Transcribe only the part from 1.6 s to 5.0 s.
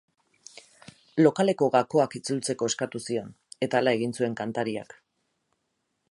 gakoak itzultzeko eskatu zion, eta hala egin zuen kantariak.